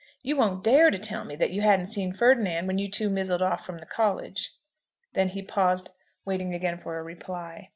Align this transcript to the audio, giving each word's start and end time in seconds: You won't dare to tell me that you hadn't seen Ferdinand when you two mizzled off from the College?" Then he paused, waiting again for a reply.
You 0.23 0.35
won't 0.35 0.63
dare 0.63 0.89
to 0.89 0.97
tell 0.97 1.25
me 1.25 1.35
that 1.35 1.51
you 1.51 1.61
hadn't 1.61 1.85
seen 1.85 2.11
Ferdinand 2.11 2.65
when 2.65 2.79
you 2.79 2.89
two 2.89 3.07
mizzled 3.07 3.43
off 3.43 3.63
from 3.63 3.77
the 3.77 3.85
College?" 3.85 4.49
Then 5.13 5.27
he 5.27 5.43
paused, 5.43 5.91
waiting 6.25 6.55
again 6.55 6.79
for 6.79 6.97
a 6.97 7.03
reply. 7.03 7.69